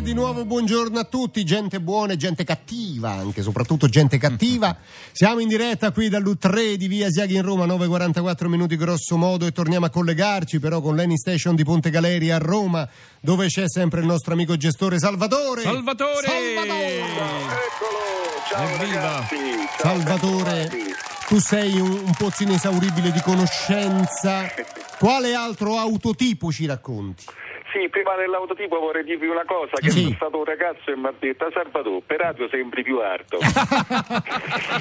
[0.00, 4.74] E di nuovo buongiorno a tutti, gente buona e gente cattiva, anche soprattutto gente cattiva.
[5.12, 9.52] Siamo in diretta qui dall'U3 di Via Siaghi in Roma, 9.44 minuti grosso modo e
[9.52, 12.88] torniamo a collegarci però con l'Eni Station di Ponte Galeria a Roma,
[13.20, 15.60] dove c'è sempre il nostro amico gestore Salvatore.
[15.60, 16.26] Salvatore!
[16.26, 16.94] Salvatore!
[16.96, 19.02] Eccolo, ciao Evviva.
[19.02, 19.36] ragazzi.
[19.76, 20.94] Ciao Salvatore, ragazzi.
[21.28, 24.50] tu sei un, un pozzo inesauribile di conoscenza.
[24.98, 27.24] Quale altro autotipo ci racconti?
[27.72, 30.02] Sì, prima dell'autotipo vorrei dirvi una cosa, che Sì.
[30.02, 33.38] sono stato un ragazzo e mi ha detto, Salvatore, per radio sembri più alto.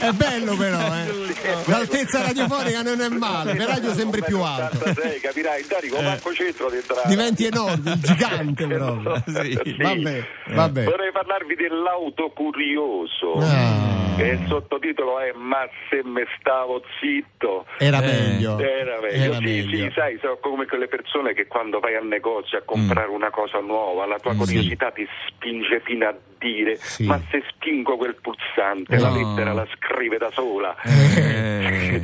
[0.00, 1.64] È bello però, eh.
[1.66, 4.76] L'altezza radiofonica non è male, per radio sempre più alto.
[4.76, 6.96] 86, capirai, Dari, come Marco Centro dentro.
[7.06, 8.96] Diventi enorme, gigante però.
[9.26, 9.74] Sì.
[9.78, 10.84] Vabbè, vabbè.
[10.84, 13.32] Vorrei parlarvi dell'auto curioso.
[13.40, 14.03] Ah.
[14.16, 17.66] E il sottotitolo è Ma se me stavo zitto.
[17.78, 18.06] Era Eh.
[18.06, 18.58] meglio.
[18.58, 19.76] Era meglio, Era sì, meglio.
[19.88, 23.58] sì, sai, sono come quelle persone che quando vai al negozio a comprare una cosa
[23.60, 27.06] nuova, la tua Mm, curiosità ti spinge fino a dire Sì.
[27.06, 29.02] ma se spingo quel pulsante, No.
[29.02, 29.66] la lettera la
[30.14, 30.76] scrive da sola.
[30.84, 31.42] Eh,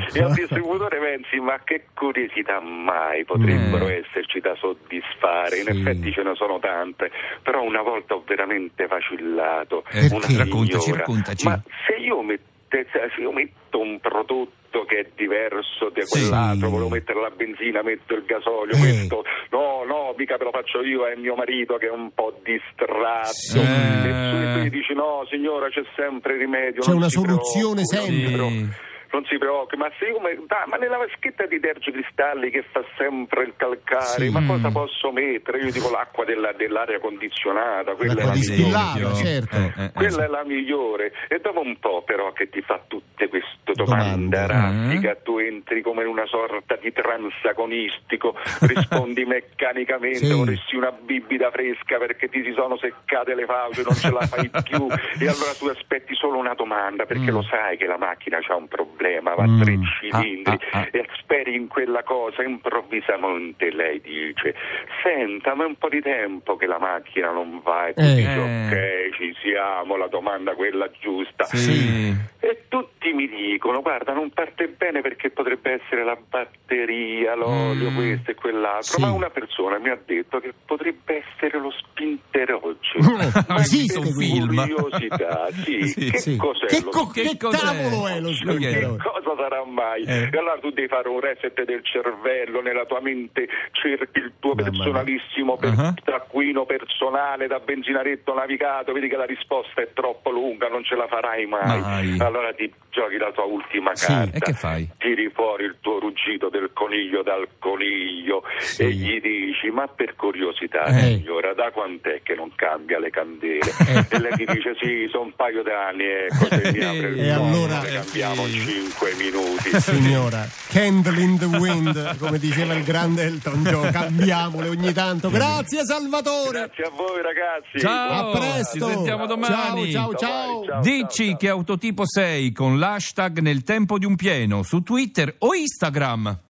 [0.12, 5.58] E al distributore pensi, ma che curiosità mai potrebbero esserci da soddisfare?
[5.58, 5.64] In.
[5.66, 5.78] Sì.
[5.78, 7.10] effetti ce ne sono tante,
[7.42, 9.84] però una volta ho veramente vacillato.
[9.92, 11.46] Eh, una ci raccontaci, raccontaci.
[11.46, 16.72] Ma se io, mette- se io metto un prodotto che è diverso da quell'altro, Sì.
[16.72, 18.78] volevo mettere la benzina, metto il gasolio, Eh.
[18.78, 19.69] questo no,
[20.10, 23.32] no, mica ve lo faccio io, è mio marito che è un po' distratto.
[23.32, 23.58] Sì.
[23.58, 26.80] E tu gli dici no, signora, c'è sempre rimedio.
[26.80, 28.88] C'è una soluzione si sempre.
[29.20, 30.30] Non si preoccupi, ma se io ma,
[30.64, 34.30] ma nella vaschetta di Dergio Cristalli che fa sempre il calcare, Sì.
[34.30, 35.58] ma cosa posso mettere?
[35.58, 39.14] Io dico l'acqua della- dell'aria condizionata, quella è L'acqua la distillata, migliore.
[39.16, 39.56] certo.
[39.56, 42.80] Eh, eh, eh, Quella è la migliore e dopo un po' però che ti fa
[42.88, 44.38] tutte queste Domande.
[44.40, 50.32] domande raffica, tu entri come in una sorta di transagonistico, rispondi meccanicamente, Sì.
[50.32, 54.48] vorresti una bibita fresca perché ti si sono seccate le fauci, non ce la fai
[54.64, 54.86] più
[55.20, 58.66] e allora tu aspetti solo una domanda perché lo sai che la macchina ha un
[58.66, 59.60] problema, va a Mm.
[59.62, 60.88] tre cilindri Ah, ah, ah.
[60.92, 64.54] e speri in quella cosa, improvvisamente lei dice
[65.02, 68.14] senta ma è un po' di tempo che la macchina non va e tu Eh.
[68.14, 72.14] dici ok ci siamo, la domanda quella giusta Sì.
[72.40, 77.94] e tutti mi dicono guarda non parte bene perché potrebbe essere la batteria, l'olio, Mm.
[77.96, 79.00] questo e quell'altro Sì.
[79.00, 83.16] ma una persona mi ha detto che potrebbe essere lo spinterogeno
[83.48, 84.56] Ma esiste che quindi?
[84.56, 86.36] curiosità sì, Sì, che Sì.
[86.36, 87.58] cos'è Che, co- che cos'è?
[87.58, 88.96] cavolo è lo squintero?
[89.34, 90.02] Cosa sarà mai?
[90.04, 90.28] Eh.
[90.32, 94.54] E allora tu devi fare un reset del cervello, nella tua mente cerchi il tuo
[94.54, 95.94] Mamma personalissimo per- Uh-huh.
[96.04, 101.06] taccuino personale da benzinaretto navigato, vedi che la risposta è troppo lunga, non ce la
[101.06, 101.80] farai mai.
[101.80, 102.18] Mai.
[102.20, 104.06] Allora ti giochi la tua ultima Sì.
[104.06, 104.36] carta.
[104.36, 104.88] E che fai?
[104.98, 108.82] Tiri fuori il tuo ruggito del coniglio dal coniglio Sì.
[108.82, 110.92] e gli dici ma per curiosità Eh.
[111.16, 113.58] signora da quant'è che non cambia le candele?
[113.90, 114.06] Eh.
[114.08, 117.36] E lei ti dice sì, sono un paio d'anni, ecco, se mi apre il E
[117.36, 118.70] mondo, allora- le cambiamo in Sì.
[118.84, 119.70] 5 minuti.
[119.80, 125.28] Signora, candle in the wind, come diceva il grande Elton John, cambiamole ogni tanto.
[125.28, 126.58] Grazie Salvatore.
[126.60, 127.78] Grazie a voi ragazzi.
[127.78, 128.28] Ciao.
[128.32, 128.86] A presto.
[128.86, 129.90] Ci sentiamo domani.
[129.90, 130.64] Ciao, ciao, ciao.
[130.64, 130.80] Ciao.
[130.82, 136.38] Dici che autotipo sei con l'hashtag nel tempo di un pieno su Twitter o Instagram.